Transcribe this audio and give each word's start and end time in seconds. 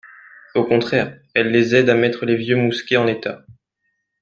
Au 0.55 0.63
contraire, 0.63 1.15
elles 1.35 1.51
les 1.51 1.75
aidaient 1.75 1.91
à 1.91 1.95
mettre 1.95 2.25
les 2.25 2.35
vieux 2.35 2.55
mousquets 2.55 2.97
en 2.97 3.05
état. 3.05 3.45